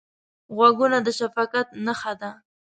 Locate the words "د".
1.05-1.07